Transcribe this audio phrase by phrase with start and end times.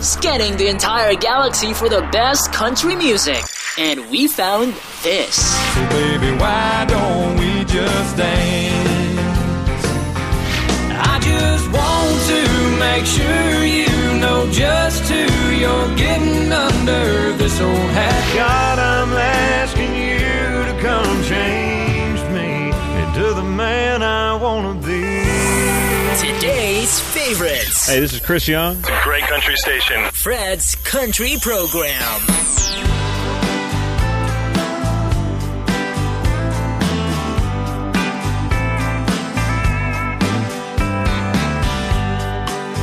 [0.00, 3.42] scanning the entire galaxy for the best country music.
[3.78, 5.36] And we found this.
[5.74, 9.18] So baby, why don't we just dance?
[11.00, 12.42] I just want to
[12.78, 18.34] make sure you know just who you're getting under this old hat.
[18.34, 20.18] God, I'm asking you
[20.68, 22.70] to come change me
[23.02, 25.18] into the man I want to be.
[26.18, 27.57] Today's favorites.
[27.88, 28.76] Hey, this is Chris Young.
[28.80, 30.10] It's a great country station.
[30.12, 32.20] Fred's Country Program.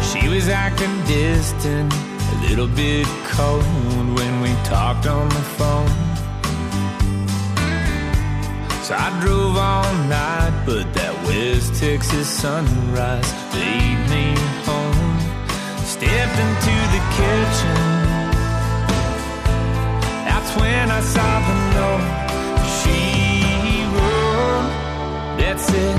[0.10, 3.64] She was acting distant, a little bit cold
[4.18, 5.88] when we talked on the phone.
[8.82, 14.35] So I drove all night, but that West Texas sunrise laid me home.
[16.06, 17.76] Stepped into the kitchen.
[20.28, 22.06] That's when I saw the note
[22.78, 24.70] she wrote.
[25.40, 25.98] That said,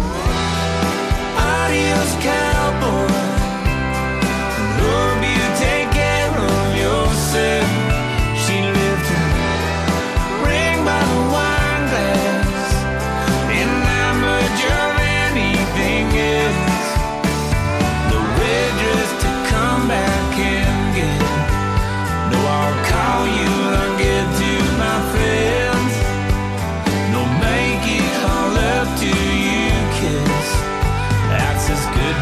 [1.37, 3.36] Adios, cowboy.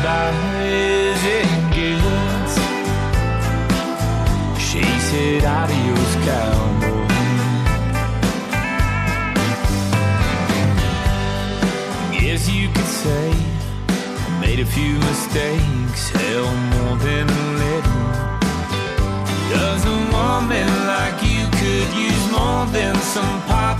[0.04, 0.34] Goodbye
[1.36, 2.54] it gets.
[4.66, 7.08] She said, Adios, cowboy.
[12.12, 13.32] Guess you could say
[13.88, 18.04] I made a few mistakes, hell more than a little.
[19.54, 23.78] Does a woman like you could use more than some part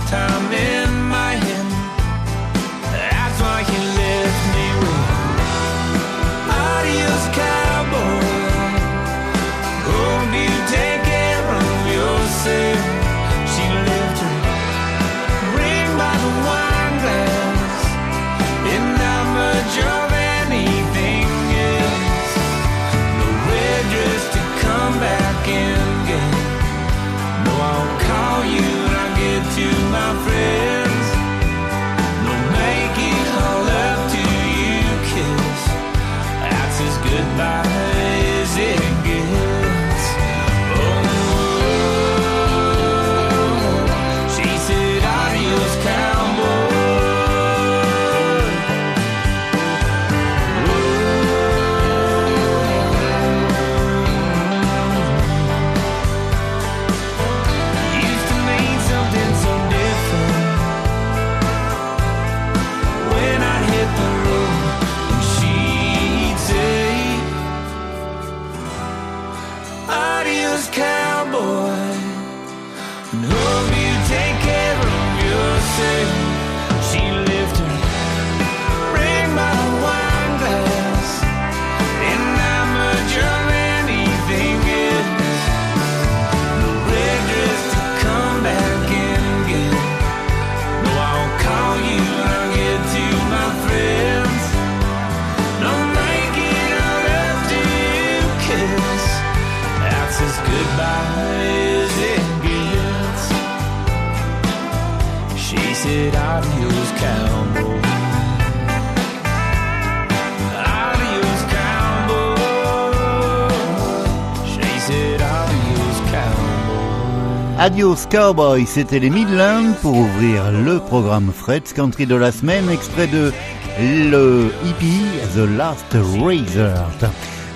[117.65, 123.07] Adios Cowboy, c'était les Midlands pour ouvrir le programme Fred's Country de la semaine, extrait
[123.07, 123.33] de
[123.81, 125.01] le hippie
[125.33, 127.09] The Last Razor.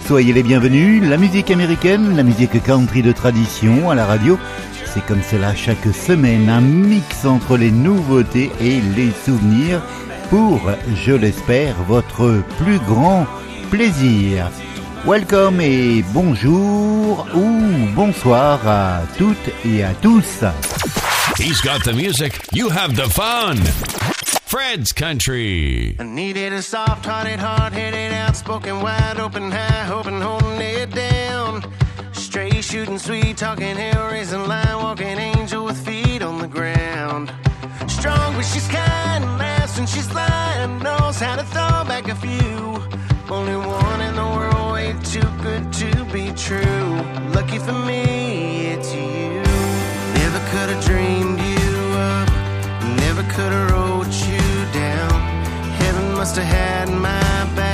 [0.08, 4.40] Soyez les bienvenus, la musique américaine, la musique country de tradition à la radio,
[4.84, 9.80] c'est comme cela chaque semaine, un mix entre les nouveautés et les souvenirs
[10.32, 13.28] pour, je l'espère, votre plus grand
[13.70, 14.50] plaisir.
[15.06, 16.89] Welcome et bonjour
[17.34, 20.44] ou bonsoir à toutes et à tous.
[21.38, 22.40] He's got the music.
[22.52, 23.58] You have the fun.
[24.46, 25.96] Fred's Country.
[26.00, 31.64] I needed a soft hearted, hard headed, outspoken, wide open, high hoping, holding it down.
[32.14, 37.32] Straight shooting, sweet talking, hell raising, line walking angel with feet on the ground.
[37.88, 42.60] Strong, but she's kind, laughs when she's lying, knows how to throw back a few.
[43.30, 44.59] Only one in the world,
[44.94, 47.02] way too good to be true.
[47.34, 49.42] Lucky for me, it's you.
[50.20, 52.30] Never could have dreamed you up,
[52.98, 54.44] never could have wrote you
[54.74, 55.12] down.
[55.82, 57.69] Heaven must have had my back.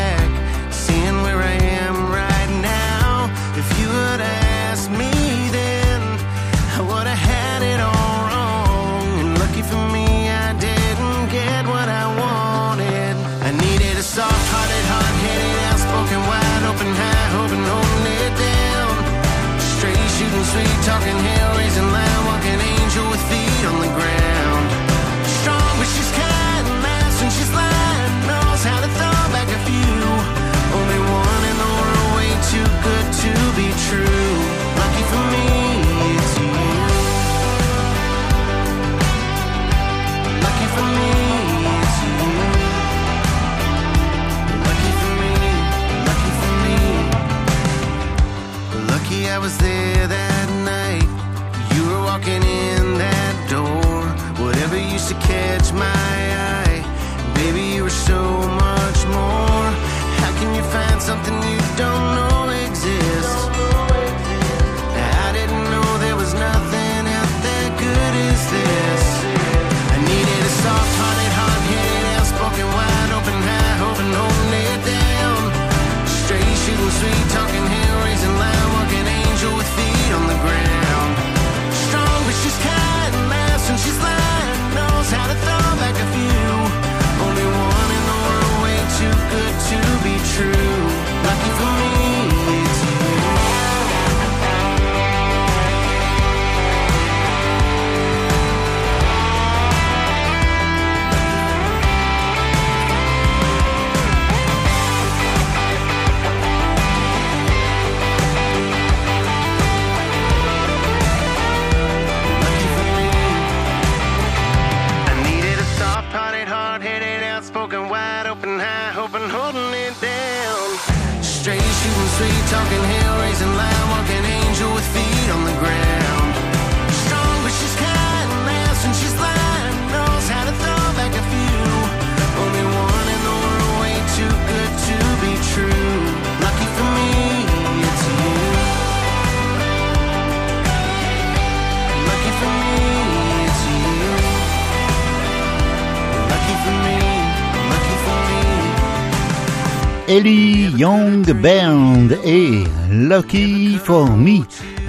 [150.07, 154.44] Ellie Young Band et Lucky for Me.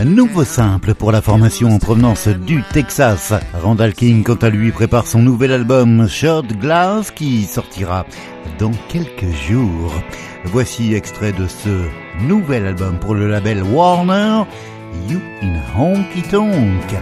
[0.04, 3.32] Nouveau simple pour la formation en provenance du Texas.
[3.62, 8.04] Randall King, quant à lui, prépare son nouvel album Short Glass qui sortira
[8.58, 9.94] dans quelques jours.
[10.44, 11.88] Voici extrait de ce
[12.20, 14.42] nouvel album pour le label Warner,
[15.08, 16.94] You in Honky Tonk.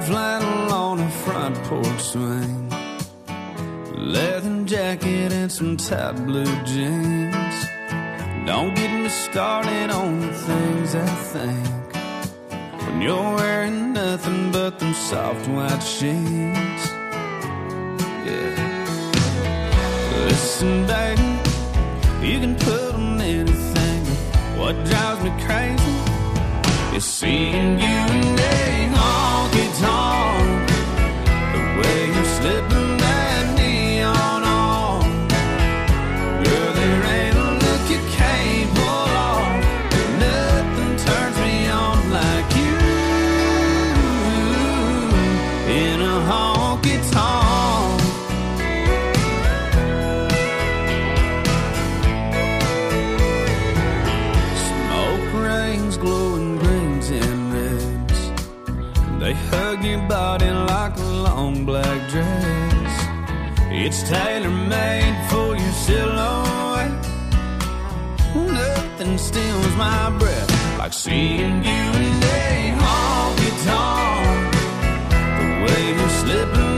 [0.00, 2.59] Flannel on a front.
[4.00, 7.56] leather jacket and some tight blue jeans.
[8.46, 11.94] Don't get me started on the things I think.
[12.86, 16.84] When you're wearing nothing but them soft white sheets.
[18.26, 18.56] Yeah.
[20.28, 21.28] Listen, baby,
[22.26, 24.04] you can put on anything.
[24.58, 30.68] What drives me crazy is seeing you in a honky tonk.
[31.52, 32.79] The way you slip.
[60.10, 62.92] body like a long black dress.
[63.70, 67.06] It's tailor made for your silhouette.
[68.34, 74.52] Nothing steals my breath like seeing you in a honky tonk.
[75.38, 76.69] The way you slip.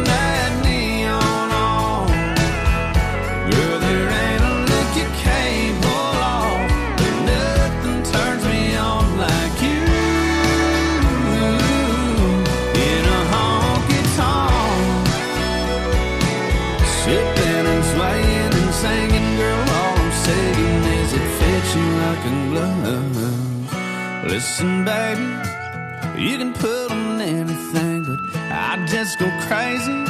[24.53, 25.23] Listen, baby,
[26.21, 30.02] you can put on anything, but I just go crazy.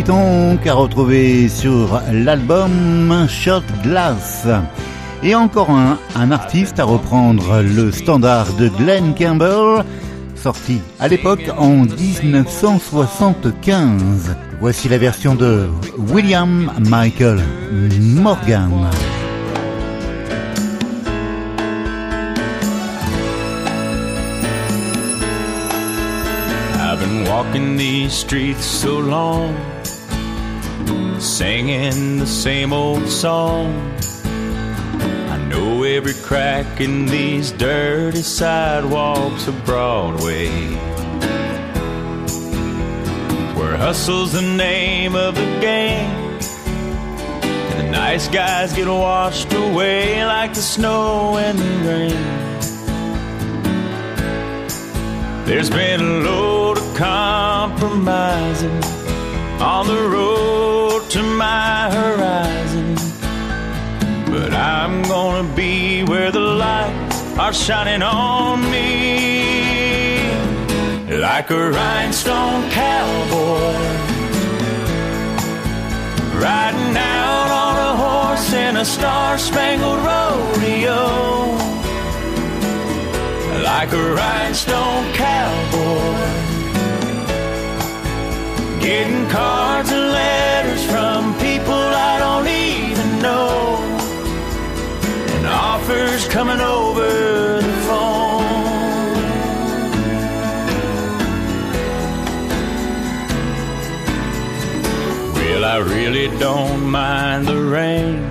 [0.00, 4.46] À retrouver sur l'album Shot Glass.
[5.24, 9.82] Et encore un, un artiste à reprendre le standard de Glenn Campbell,
[10.36, 14.36] sorti à l'époque en 1975.
[14.60, 15.66] Voici la version de
[15.98, 17.40] William Michael
[18.00, 18.88] Morgan.
[26.98, 29.54] I've been walking these streets so long,
[31.20, 33.72] singing the same old song.
[35.30, 40.48] I know every crack in these dirty sidewalks of Broadway.
[43.54, 46.40] Where hustle's the name of the game,
[47.44, 52.38] and the nice guys get washed away like the snow and the rain.
[55.46, 56.67] There's been of
[56.98, 58.82] compromising
[59.62, 62.96] on the road to my horizon.
[64.26, 70.18] But I'm gonna be where the lights are shining on me
[71.26, 73.76] like a rhinestone cowboy.
[76.46, 81.00] Riding out on a horse in a star spangled rodeo
[83.62, 86.47] like a rhinestone cowboy.
[88.88, 93.76] Getting cards and letters from people I don't even know,
[95.34, 98.44] and offers coming over the phone.
[105.34, 108.24] Well, I really don't mind the rain,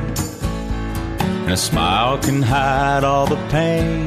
[1.19, 4.06] and a smile can hide all the pain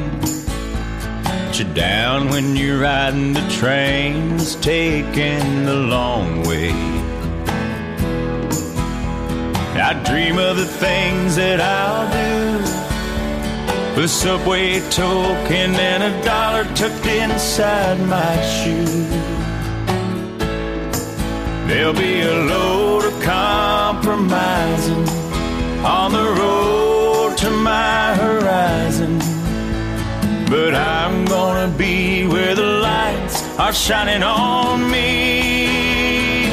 [1.60, 6.70] you down when you're riding the train that's taking the long way.
[9.88, 14.02] I dream of the things that I'll do.
[14.02, 19.06] A subway token and a dollar tucked inside my shoe.
[21.68, 25.08] There'll be a load of compromising
[25.84, 26.89] on the road
[33.70, 36.50] are shining on me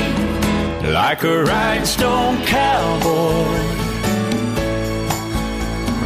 [0.94, 3.58] like a rhinestone cowboy.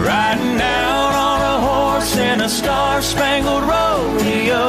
[0.09, 4.67] Riding out on a horse in a star spangled rodeo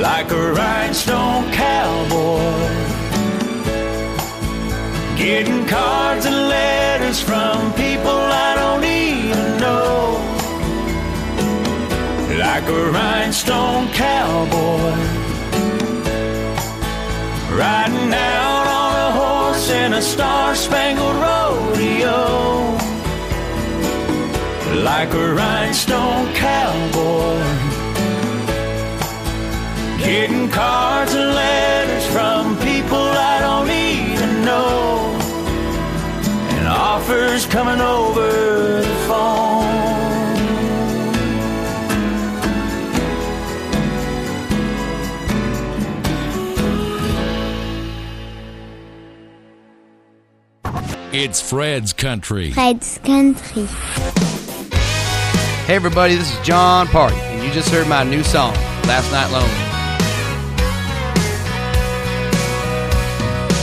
[0.00, 2.40] like a rhinestone cowboy.
[5.18, 10.33] Getting cards and letters from people I don't even know
[12.38, 14.94] like a rhinestone cowboy.
[17.54, 22.20] Riding out on a horse in a star spangled rodeo.
[24.82, 27.40] Like a rhinestone cowboy.
[29.98, 35.16] Getting cards and letters from people I don't even know.
[36.54, 40.03] And offers coming over the phone.
[51.16, 52.50] It's Fred's Country.
[52.50, 53.66] Fred's Country.
[55.66, 58.52] Hey everybody, this is Jon Pardi, and you just heard my new song,
[58.88, 59.48] Last Night Lonely.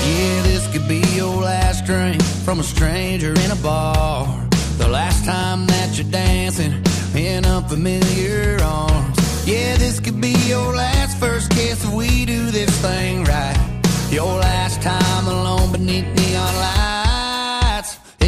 [0.08, 4.48] Yeah, this could be your last drink from a stranger in a bar.
[4.78, 6.82] The last time that you're dancing
[7.14, 9.46] in unfamiliar arms.
[9.46, 13.58] Yeah, this could be your last first kiss if we do this thing right.
[14.10, 17.01] Your last time alone beneath neon lights.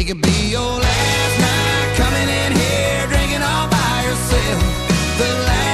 [0.06, 4.60] Could be your last night coming in here drinking all by yourself.
[5.16, 5.73] The last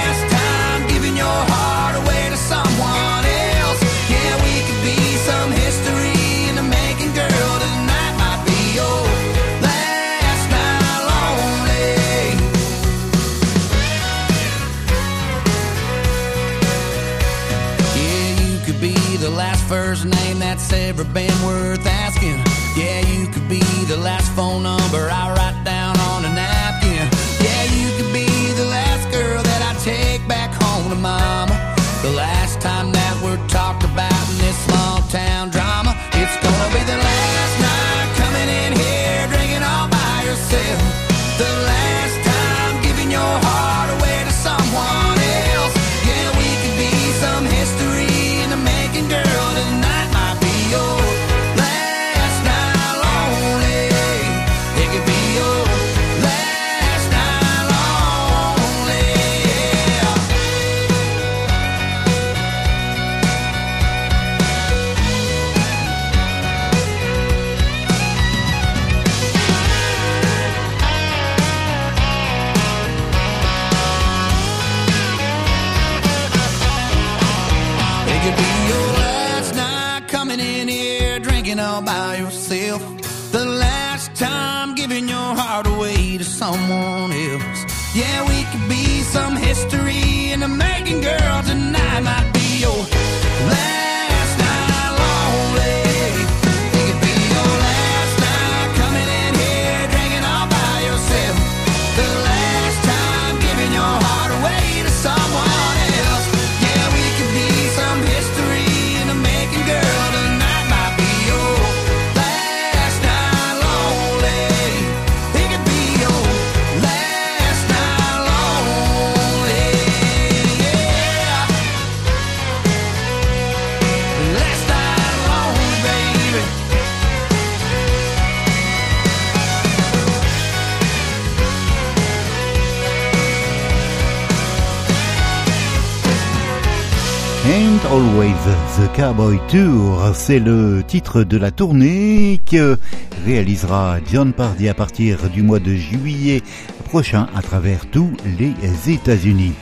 [139.01, 142.77] Cowboy Tour, c'est le titre de la tournée que
[143.25, 146.43] réalisera John Pardy à partir du mois de juillet
[146.85, 148.53] prochain à travers tous les
[148.93, 149.55] États-Unis.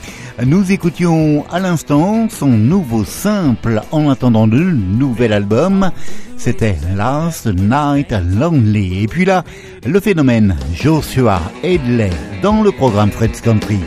[0.45, 5.89] Nous écoutions à l'instant son nouveau simple en attendant le nouvel album.
[6.35, 9.03] C'était Last Night Lonely.
[9.03, 9.45] Et puis là,
[9.85, 12.09] le phénomène Joshua Hedley
[12.41, 13.79] dans le programme Fred's Country.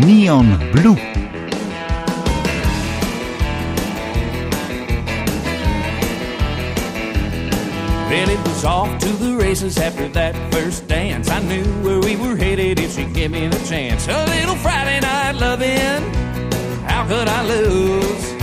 [0.00, 0.96] Neon Blue.
[8.64, 11.28] Off to the races after that first dance.
[11.30, 14.08] I knew where we were headed if she'd give me the chance.
[14.08, 16.02] A little Friday night loving,
[16.84, 18.34] how could I lose?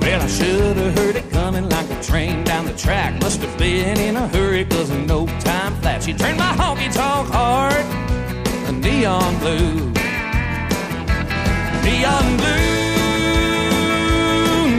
[0.00, 3.20] Well, I should have heard it coming like a train down the track.
[3.20, 6.92] Must have been in a hurry, cause in no time flat, she turned my honky
[6.92, 7.84] tonk heart
[8.68, 9.92] a neon blue.
[11.84, 12.68] Neon blue,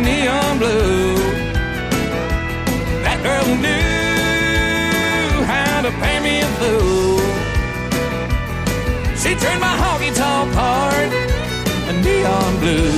[0.03, 0.98] neon blue.
[3.55, 7.19] Knew how to pay me a fool.
[9.17, 11.11] She turned my honky tonk heart
[11.89, 12.93] a neon blue.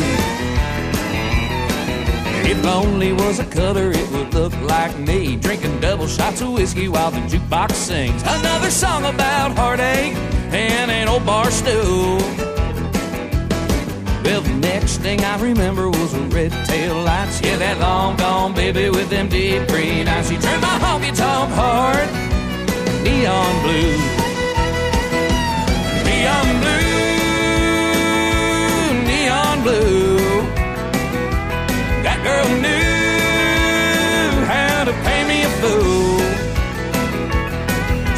[2.52, 6.90] If lonely was a color, it would look like me drinking double shots of whiskey
[6.90, 10.14] while the jukebox sings another song about heartache
[10.52, 12.20] and an old bar stool.
[14.24, 17.42] Well, the next thing I remember was the red tail lights.
[17.42, 20.30] Yeah, that long gone baby with them deep green eyes.
[20.30, 22.10] She turned my honky tonk heart
[23.04, 23.98] neon blue.
[26.06, 27.02] Neon blue,
[29.10, 30.46] neon blue.
[32.06, 36.22] That girl knew how to pay me a fool.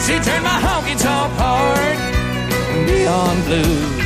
[0.04, 1.98] She turned my honky tonk heart
[2.88, 4.03] neon blue.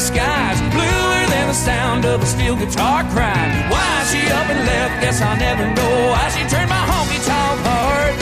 [0.00, 3.70] The skies, bluer than the sound of a steel guitar crying.
[3.70, 5.02] Why she up and left?
[5.02, 6.08] Guess I'll never know.
[6.12, 8.14] Why she turned my honky tonk heart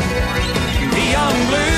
[0.95, 1.77] neon blue.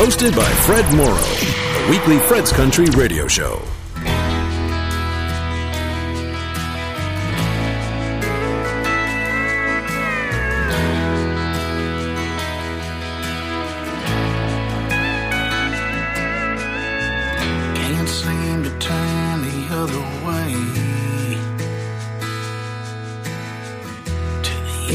[0.00, 3.60] Hosted by Fred Morrow, the weekly Fred's Country radio show.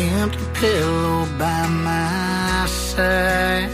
[0.02, 3.70] Empty pillow by my side.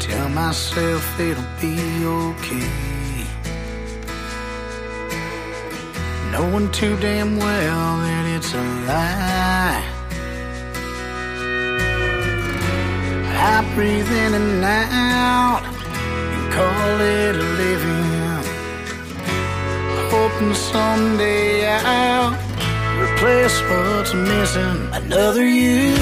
[0.00, 3.24] Tell myself it'll be okay.
[6.30, 9.84] Knowing too damn well that it's a lie.
[13.56, 18.04] I breathe in and out and call it a living.
[20.10, 22.43] Hoping someday I'll
[23.14, 24.76] replace what's missing.
[24.92, 25.94] Another you,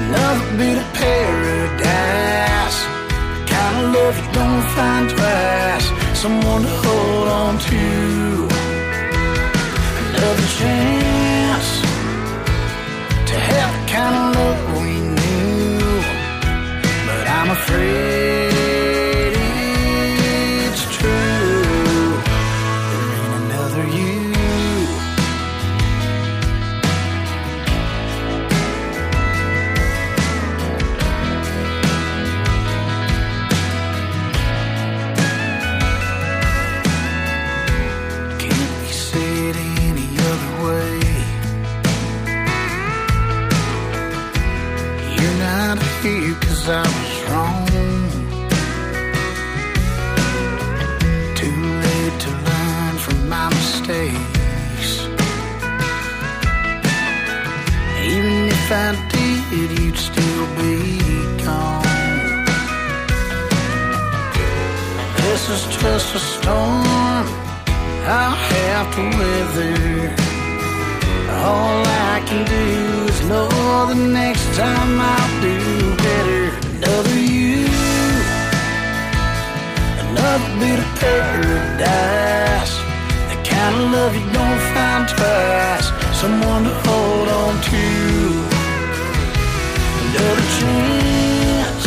[0.00, 2.78] another bit of paradise.
[3.52, 5.86] Kind of love you don't find twice.
[6.18, 8.48] Someone to hold on to.
[10.08, 11.68] Another chance
[13.28, 16.02] to have the kind of love we knew.
[17.06, 18.17] But I'm afraid
[46.70, 47.66] I was wrong.
[51.34, 54.90] Too late to learn from my mistakes.
[58.04, 60.76] Even if I did, you'd still be
[61.42, 62.44] gone.
[65.16, 67.26] This is just a storm
[68.04, 70.12] I'll have to weather.
[71.32, 75.97] All I can do is know the next time I'll do.
[76.80, 77.66] Another you,
[79.98, 82.74] another bit of paradise.
[83.30, 85.88] The kind of love you don't find twice.
[86.20, 87.86] Someone to hold on to.
[90.04, 91.84] Another chance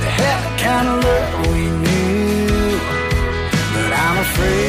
[0.00, 2.80] to have the kind of love we knew.
[3.74, 4.65] But I'm afraid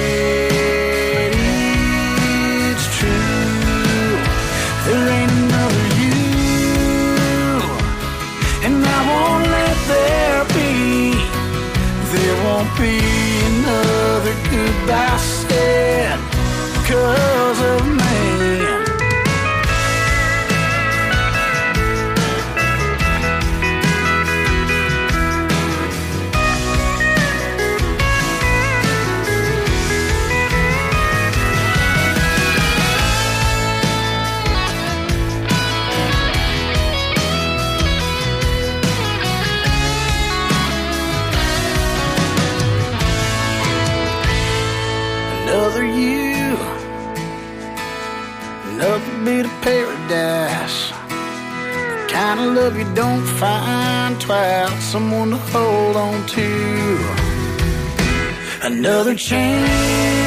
[14.88, 15.27] goodbye
[52.58, 54.84] love you don't find twice.
[54.92, 56.48] Someone to hold on to.
[58.64, 60.27] Another chance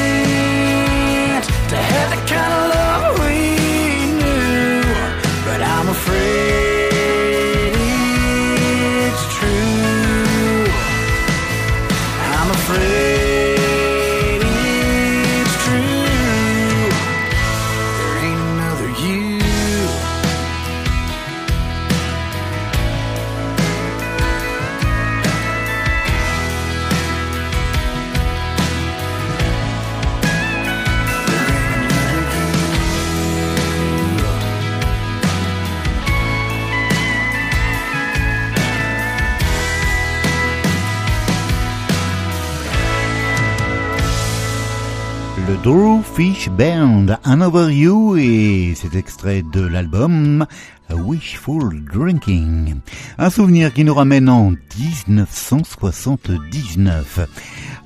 [45.63, 50.47] Le Drewfish Band, Another You, et cet extrait de l'album
[50.89, 52.79] Wishful Drinking.
[53.19, 57.19] Un souvenir qui nous ramène en 1979.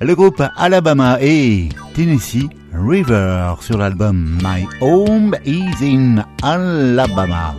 [0.00, 7.54] Le groupe Alabama et Tennessee River sur l'album My Home is in Alabama.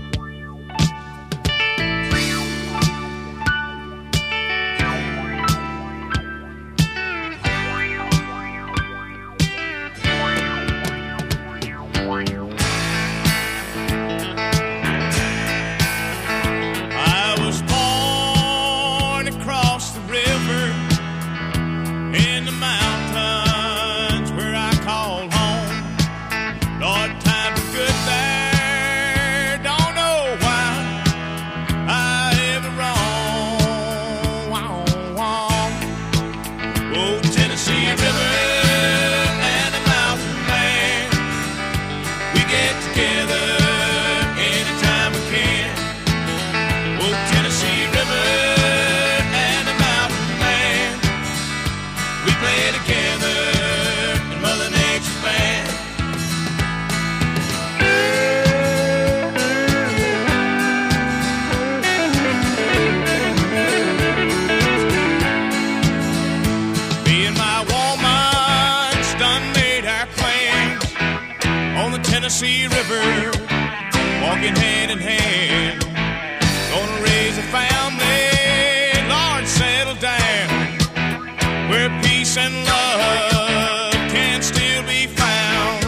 [82.38, 85.86] and love can still be found.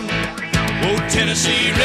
[0.83, 1.78] Oh, Tennessee.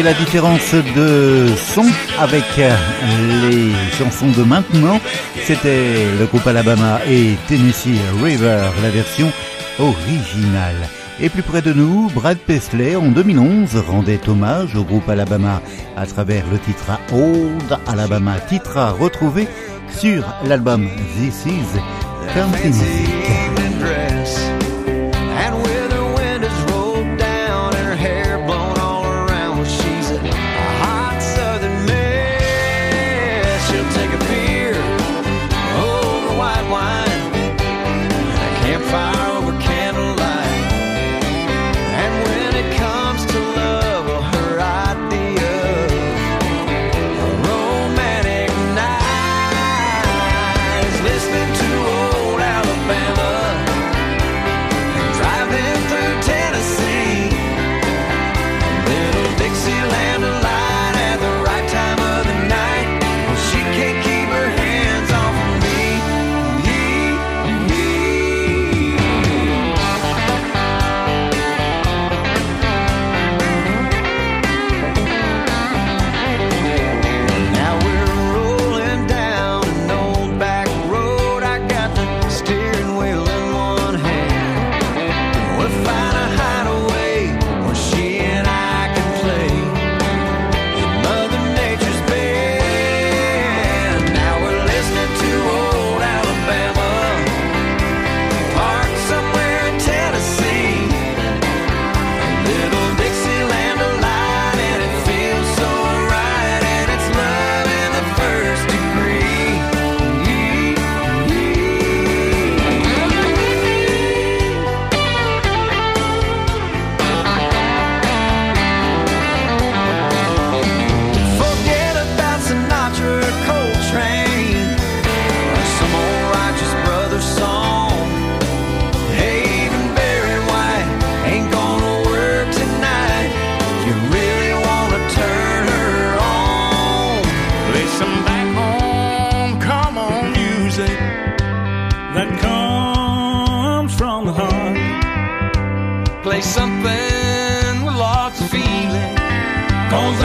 [0.00, 1.84] la différence de son
[2.18, 2.74] avec euh,
[3.50, 4.98] les chansons de maintenant.
[5.44, 9.30] C'était le groupe Alabama et Tennessee River, la version
[9.78, 10.88] originale.
[11.20, 15.60] Et plus près de nous, Brad Paisley en 2011 rendait hommage au groupe Alabama
[15.96, 19.46] à travers le titre à Old Alabama, titre à retrouver
[19.98, 21.80] sur l'album This Is
[22.34, 22.72] Country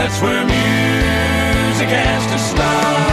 [0.08, 3.07] That's where music has to stop.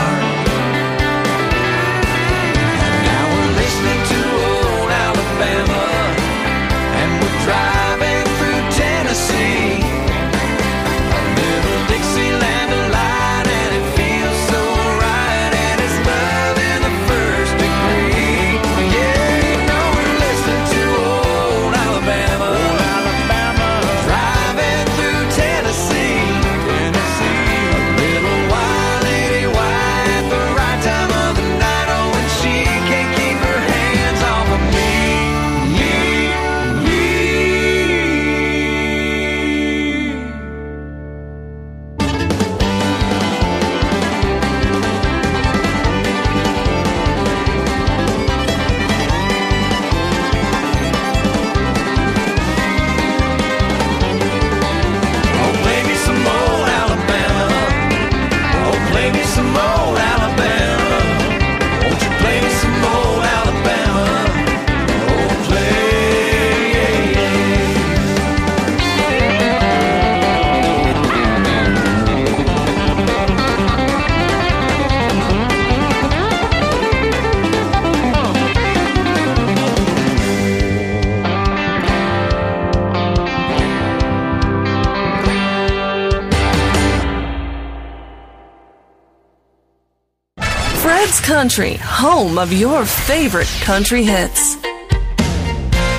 [91.45, 94.55] Country, home of your favorite country hits.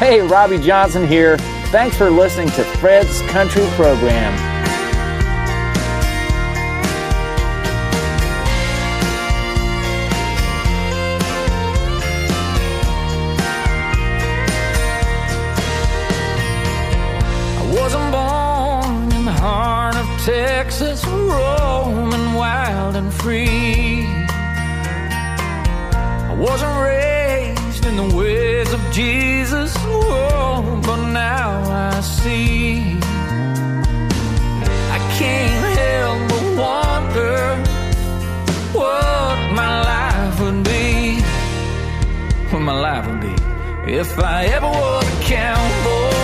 [0.01, 1.39] Hey, Robby Johnson here.
[1.71, 4.35] Thanks for listening to Fred's Country Program.
[17.57, 24.06] I wasn't born in the heart of Texas, roaming wild and free.
[26.49, 31.51] Wasn't raised in the ways of Jesus, oh, but now
[31.89, 32.99] I see.
[34.97, 37.39] I can't help but wonder
[38.79, 41.21] what my life would be.
[42.51, 43.35] What my life would be
[43.93, 46.16] if I ever was a cowboy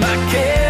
[0.00, 0.61] my kids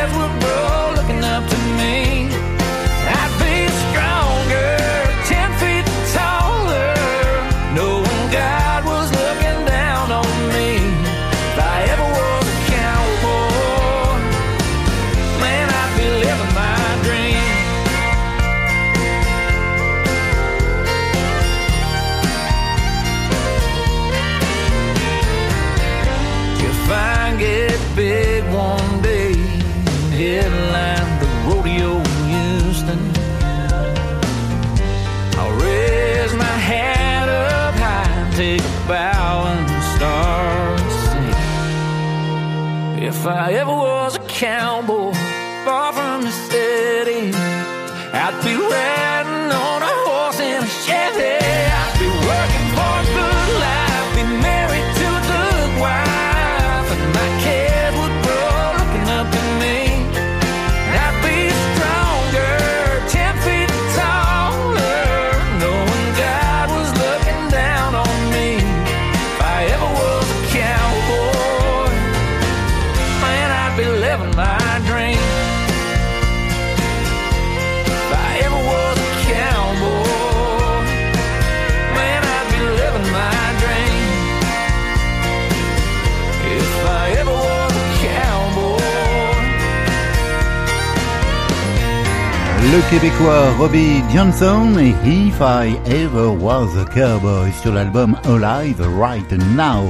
[92.73, 99.31] Le Québécois Robbie Johnson et If I Ever Was a Cowboy sur l'album Alive Right
[99.55, 99.85] Now.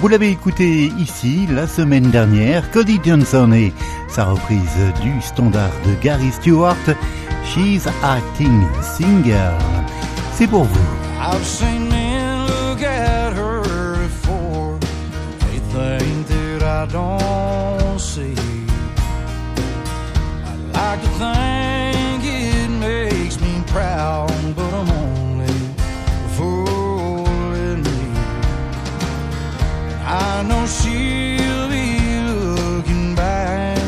[0.00, 3.74] Vous l'avez écouté ici la semaine dernière, Cody Johnson et
[4.08, 6.76] sa reprise du standard de Gary Stewart,
[7.44, 9.52] She's Acting Singer.
[10.32, 10.86] C'est pour vous.
[11.20, 13.60] I've seen men look at her
[14.02, 14.78] before.
[15.40, 18.34] They think that I don't see.
[20.72, 21.67] I like
[23.70, 25.52] proud, but I'm only
[26.36, 28.00] fooling me.
[30.04, 31.98] I know she'll be
[32.32, 33.78] looking back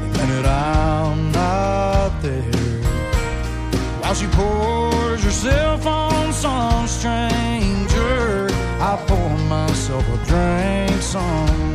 [0.00, 2.82] the minute I'm not there
[4.00, 8.48] while she pours herself on some stranger.
[8.80, 11.67] I pour myself a drink somewhere.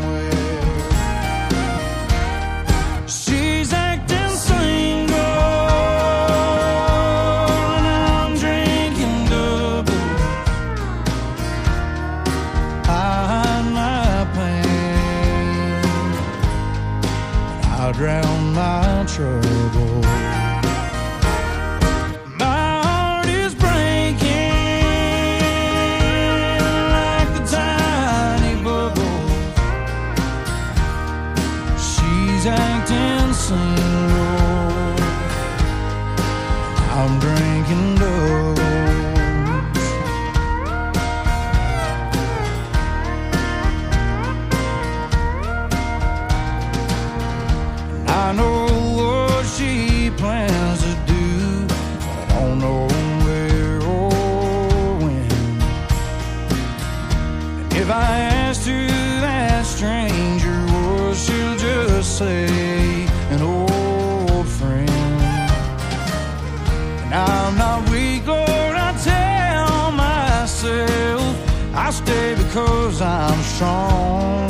[73.63, 74.49] I'm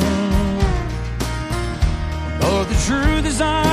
[2.40, 3.63] But the truth is, I'm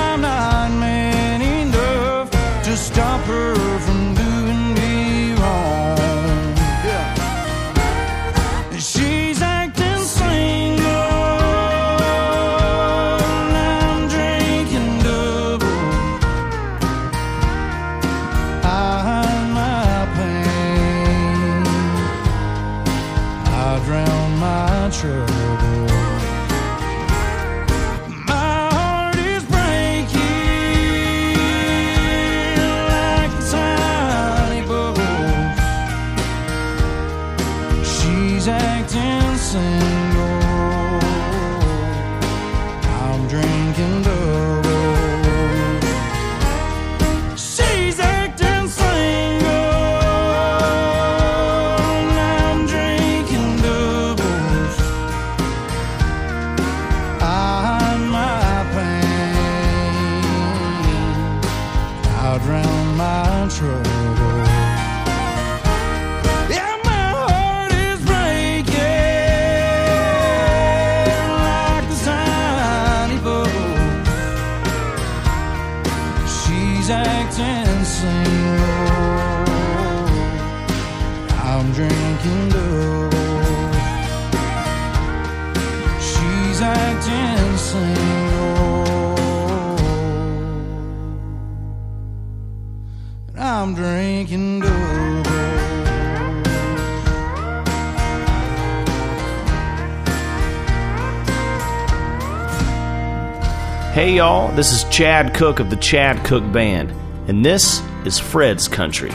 [104.21, 106.91] y'all, this is Chad Cooke of the Chad Cooke Band,
[107.27, 109.09] and this is Fred's Country.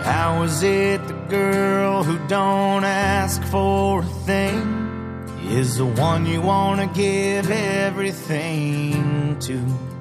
[0.00, 6.40] How is it the girl who don't ask for a thing is the one you
[6.40, 9.91] want to give everything to?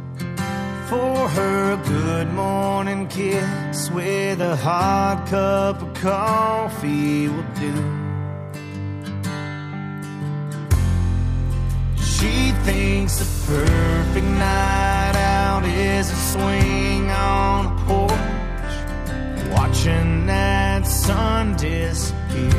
[0.91, 7.73] For her, a good morning kiss with a hot cup of coffee will do.
[11.95, 21.55] She thinks the perfect night out is a swing on a porch, watching that sun
[21.55, 22.51] disappear.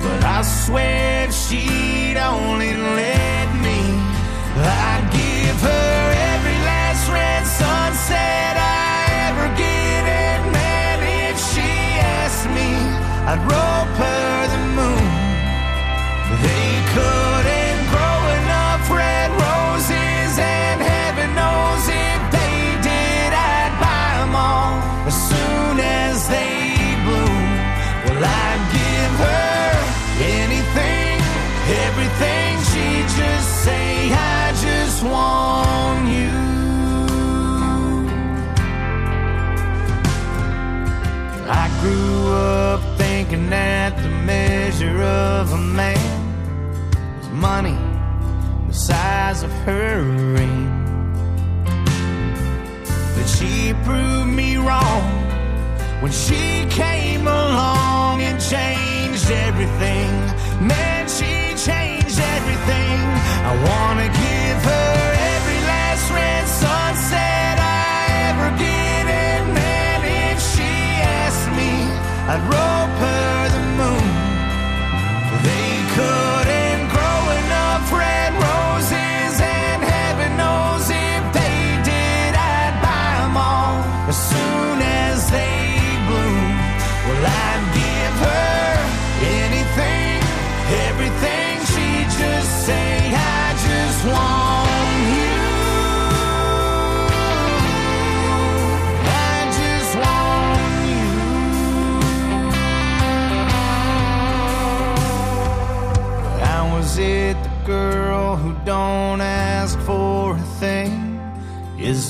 [0.00, 3.80] But I swear she'd only let me,
[4.62, 4.85] I
[13.28, 15.06] I'd rope her the moon.
[16.42, 17.35] They couldn't
[42.26, 47.76] up thinking that the measure of a man was money
[48.68, 50.02] the size of her
[50.34, 50.66] ring.
[53.14, 55.04] But she proved me wrong
[56.02, 60.10] when she came along and changed everything.
[60.66, 62.98] Man, she changed everything.
[63.50, 64.98] I wanna give her
[65.34, 68.85] every last red sunset I ever get.
[72.28, 72.75] I'd rope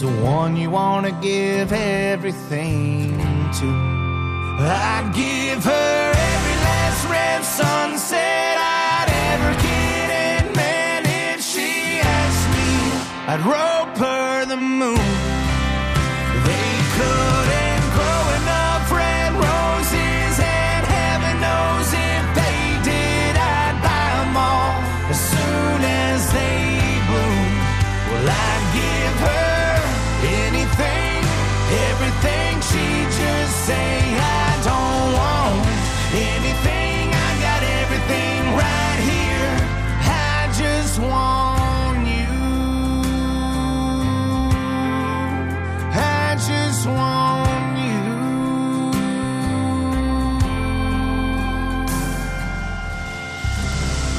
[0.00, 3.16] the one you want to give everything
[3.52, 3.66] to.
[4.58, 12.48] I'd give her every last red sunset I'd ever get, and man, if she asked
[12.56, 12.68] me,
[13.32, 13.75] I'd rope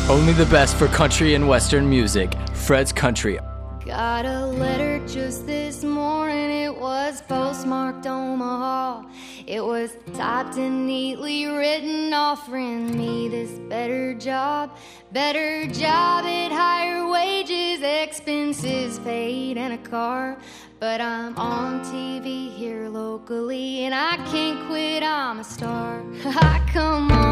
[0.10, 2.34] Only the best for country and western music.
[2.54, 3.40] Fred's Country.
[3.86, 6.50] Got a letter just this morning.
[6.50, 9.04] It was postmarked Omaha.
[9.46, 14.78] It was typed and neatly written, offering me this better job.
[15.12, 20.38] Better job at higher wages, expenses paid, and a car.
[20.80, 25.04] But I'm on TV here locally, and I can't quit.
[25.04, 26.02] I'm a star.
[26.26, 27.27] I come on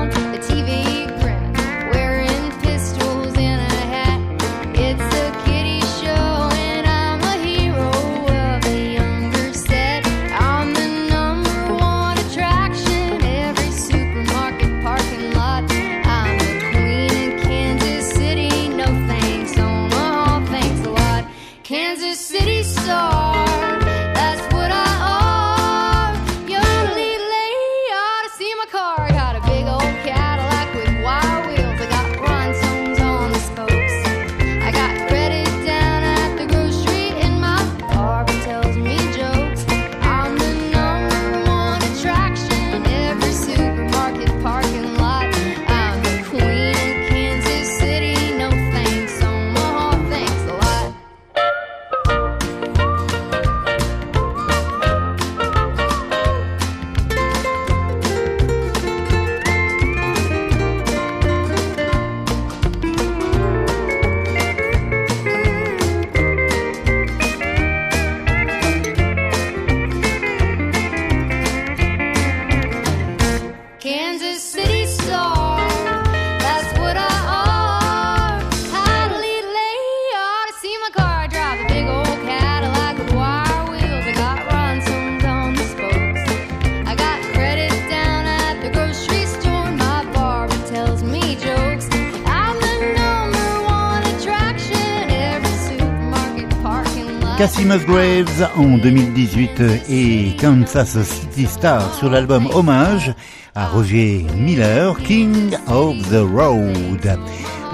[97.66, 103.14] Cassie Musgraves en 2018 et Kansas City Star sur l'album Hommage
[103.56, 107.20] à Roger Miller, King of the Road.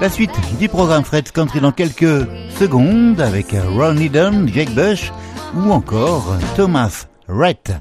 [0.00, 2.26] La suite du programme Fred's Country dans quelques
[2.58, 5.12] secondes avec Ron Eden, Jake Bush
[5.54, 7.72] ou encore Thomas Rhett.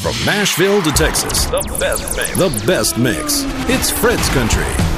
[0.00, 1.46] From Nashville to Texas.
[1.46, 3.44] The best mix.
[3.68, 4.89] It's Fred's Country.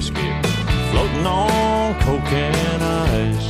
[0.00, 0.32] Whiskey
[0.90, 1.94] floating on
[2.32, 3.48] and ice.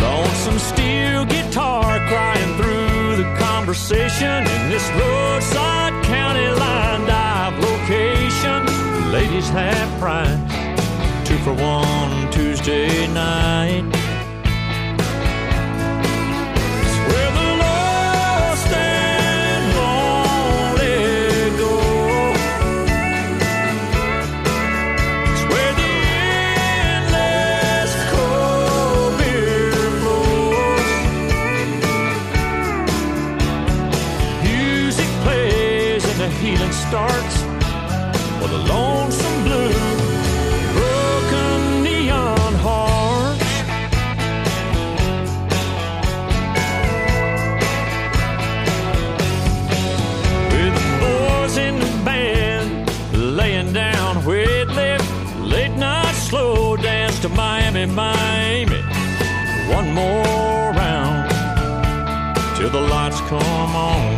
[0.00, 8.60] Lonesome steel guitar crying through the conversation in this roadside county line dive location.
[9.10, 10.38] Ladies half price
[11.26, 13.99] two for one Tuesday night.
[59.70, 61.30] one more round
[62.56, 64.10] till the lights come on.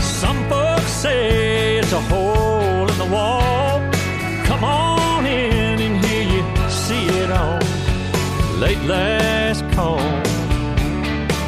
[0.00, 3.80] Some folks say it's a hole in the wall.
[4.44, 7.60] Come on in and hear you see it all.
[8.58, 10.04] Late last call,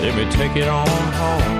[0.02, 0.88] let me take it on
[1.20, 1.51] home.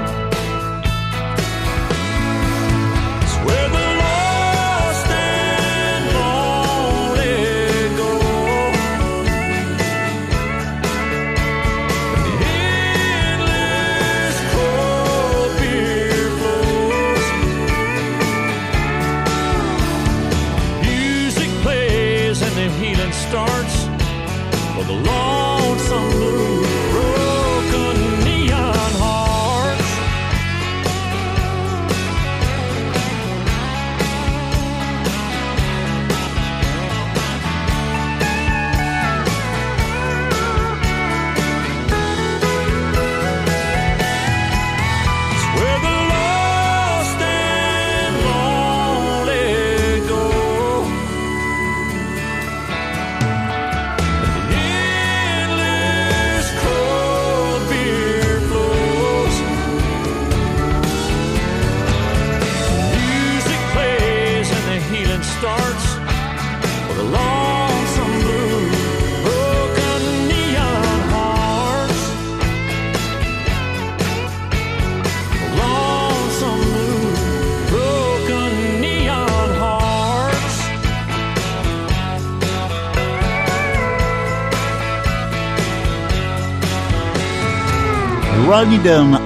[88.52, 88.78] Roddy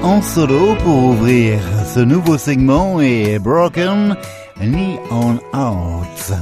[0.05, 1.59] en solo pour ouvrir
[1.93, 4.17] ce nouveau segment et Broken
[4.61, 6.33] Knee on Out.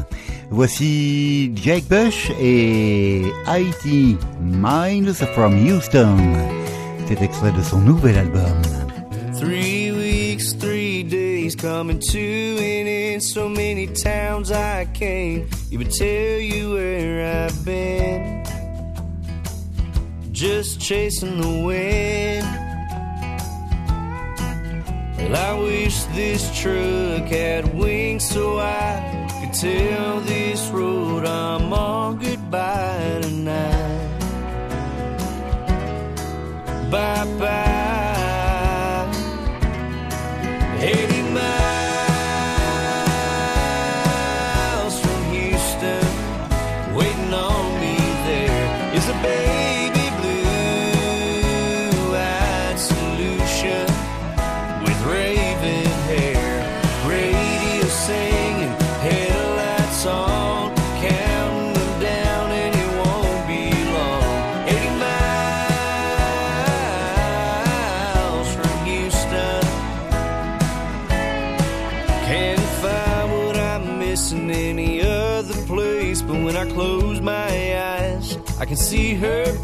[0.51, 6.19] Voici Jake Bush et IT Minds from Houston.
[7.09, 8.61] C'est extrait de son nouvel album.
[9.33, 13.23] Three weeks, three days, coming to an end.
[13.23, 18.43] So many towns I came, even tell you where I've been.
[20.33, 22.64] Just chasing the wind.
[25.25, 32.19] Well, I wish this truck had wings so I could tell this road I'm on
[32.19, 34.11] goodbye tonight.
[36.91, 37.75] Bye bye.
[40.81, 41.15] 80.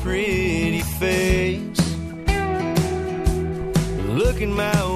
[0.00, 1.78] pretty face.
[4.08, 4.89] Look in my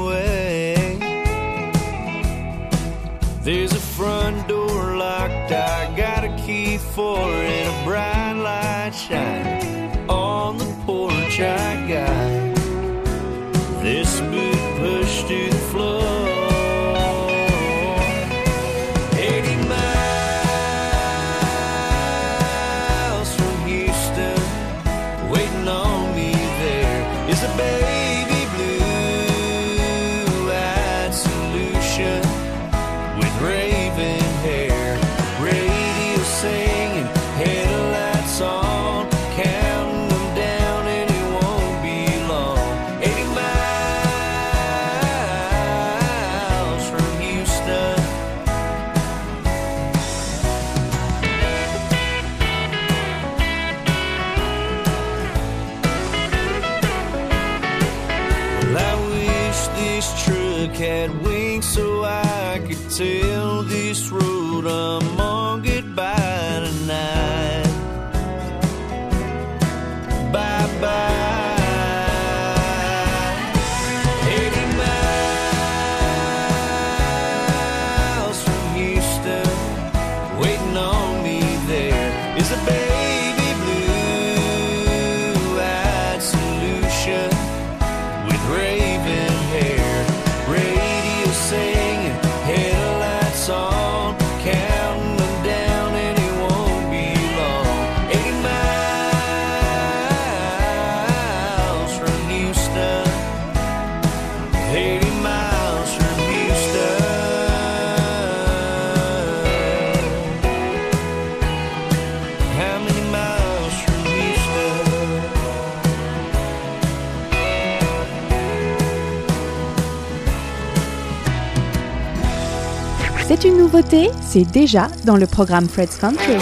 [123.95, 126.37] nouveauté, c'est déjà dans le programme Fred's Country.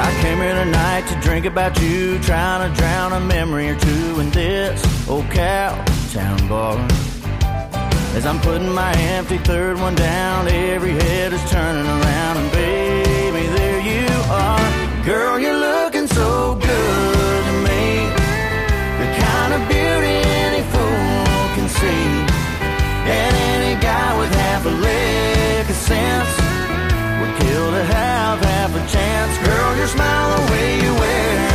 [0.00, 4.20] I came here tonight to drink about you, trying to drown a memory or two
[4.20, 5.74] in this old cow
[6.12, 6.78] town bar.
[8.16, 13.46] As I'm putting my empty third one down, every head is turning around, and baby,
[13.48, 15.04] there you are.
[15.04, 17.23] Girl, you're looking so good.
[19.54, 21.24] Of beauty any fool
[21.54, 22.06] can see.
[23.06, 26.32] And any guy with half a lick of sense
[27.20, 29.46] would kill to have half a chance.
[29.46, 31.53] Girl, your smile, the way you wear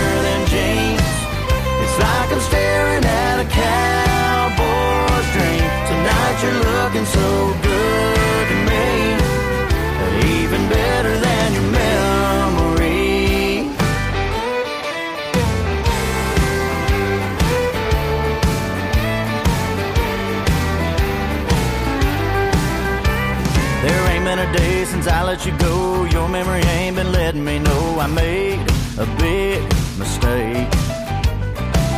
[25.39, 26.05] let you go.
[26.05, 28.59] Your memory ain't been letting me know I made
[28.97, 29.61] a big
[29.97, 30.67] mistake.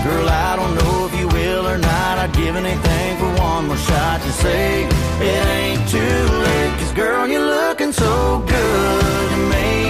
[0.04, 2.20] Girl, I don't know if you will or not.
[2.20, 6.74] I'd give anything for one more shot to say it ain't too late.
[6.80, 9.90] Cause girl, you're looking so good to me.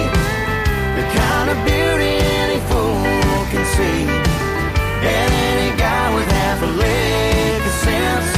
[0.96, 4.00] The kind of beauty any fool can see.
[5.12, 8.28] And any guy with half a leg of sense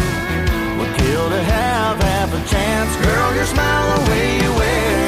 [0.78, 2.90] would kill to have half a chance.
[3.06, 5.03] Girl, your smile, the way you wear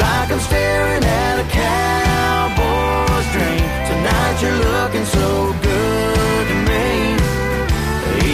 [0.00, 3.66] like I'm staring at a cowboy's dream.
[3.90, 6.86] Tonight you're looking so good to me.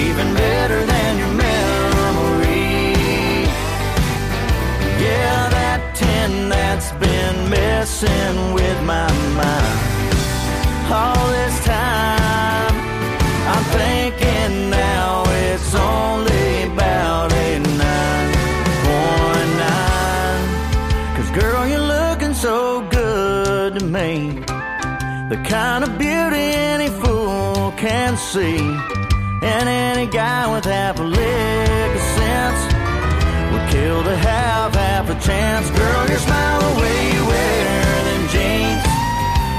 [0.04, 2.70] Even better than your memory.
[5.04, 9.10] Yeah, that tin that's been messing with my
[9.40, 9.85] mind
[23.70, 24.28] good to me.
[25.32, 28.58] The kind of beauty any fool can see.
[29.42, 32.60] And any guy with half a lick of sense
[33.50, 35.66] would kill to have half a chance.
[35.70, 38.86] Girl, your smile, the way you wear them jeans.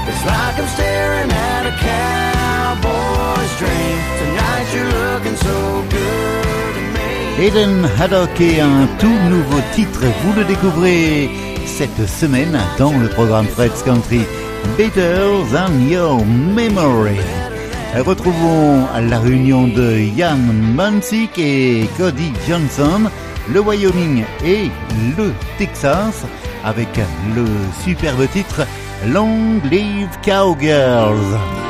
[0.08, 3.98] It's like I'm staring at a cowboy's dream.
[4.20, 5.56] Tonight you're looking so
[5.96, 7.10] good to me.
[7.40, 13.46] Hayden Haddock et un tout nouveau titre, vous le découvrez cette semaine dans le programme
[13.46, 14.22] Fred's Country,
[14.76, 15.20] Better
[15.52, 17.20] Than Your Memory.
[17.94, 20.38] Retrouvons la réunion de Ian
[20.74, 23.10] Munsick et Cody Johnson,
[23.52, 24.70] le Wyoming et
[25.16, 26.24] le Texas,
[26.64, 26.88] avec
[27.36, 27.44] le
[27.84, 28.66] superbe titre
[29.06, 31.67] Long Live Cowgirls.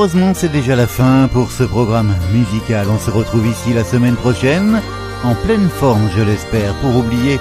[0.00, 2.86] Malheureusement, c'est déjà la fin pour ce programme musical.
[2.90, 4.80] On se retrouve ici la semaine prochaine,
[5.24, 7.38] en pleine forme, je l'espère, pour oublier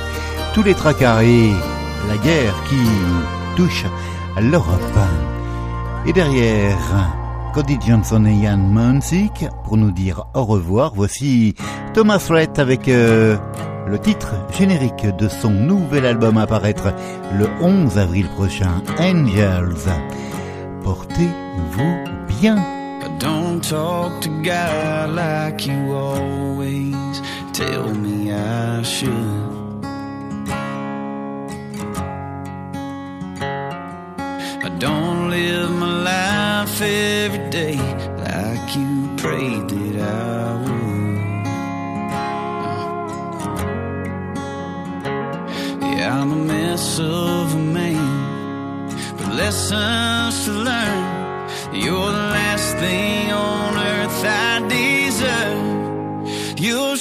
[0.53, 1.51] tous les tracas et
[2.10, 2.76] la guerre qui
[3.55, 3.86] touche
[4.41, 4.99] l'Europe.
[6.05, 6.76] Et derrière,
[7.53, 11.55] Cody Johnson et Ian Munsick, pour nous dire au revoir, voici
[11.93, 13.38] Thomas Rhett avec euh,
[13.88, 16.93] le titre générique de son nouvel album à paraître
[17.38, 19.88] le 11 avril prochain, Angels.
[20.90, 22.58] Portez-vous bien.
[23.20, 27.22] Don't talk to God like you always
[27.54, 29.86] tell me I should.
[34.66, 37.78] I don't live my life every day
[38.26, 41.20] like you prayed that I would.
[45.84, 47.99] Yeah, I'm a mess of a man,
[49.40, 51.00] lessons to learn.
[51.74, 56.60] You're the last thing on earth I deserve.
[56.60, 56.98] You're